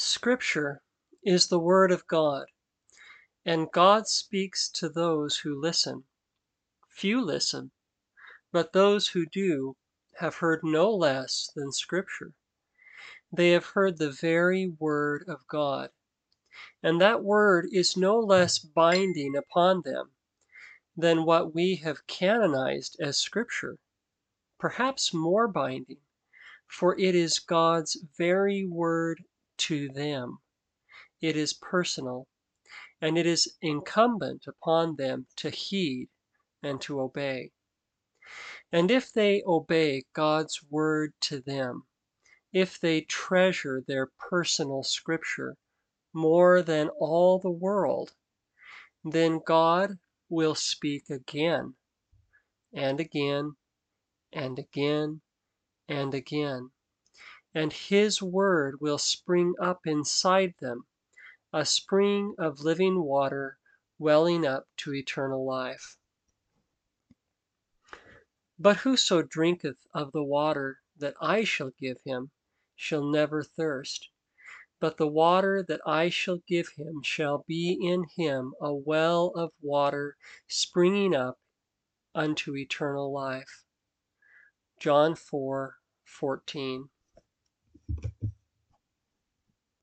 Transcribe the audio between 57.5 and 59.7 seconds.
and his word will spring